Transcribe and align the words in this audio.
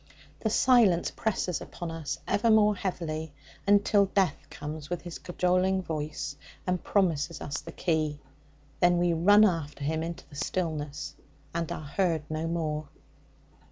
The 0.39 0.49
silence 0.49 1.11
presses 1.11 1.61
upon 1.61 1.91
us 1.91 2.17
ever 2.27 2.49
more 2.49 2.75
heavily 2.75 3.33
until 3.67 4.07
Death 4.07 4.49
comes 4.49 4.89
with 4.89 5.03
his 5.03 5.19
cajoling 5.19 5.83
voice 5.83 6.37
and 6.65 6.83
promises 6.83 7.39
us 7.39 7.61
the 7.61 7.71
key. 7.71 8.19
Then 8.79 8.97
we 8.97 9.13
run 9.13 9.45
after 9.45 9.83
him 9.83 10.01
into 10.01 10.27
the 10.27 10.35
stillness, 10.35 11.13
and 11.53 11.71
are 11.71 11.85
heard 11.85 12.23
no 12.31 12.47
more. 12.47 12.87